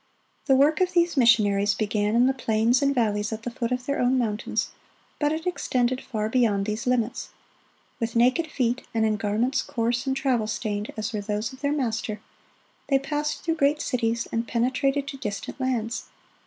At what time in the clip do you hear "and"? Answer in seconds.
2.81-2.95, 8.95-9.05, 10.07-10.17, 14.31-14.47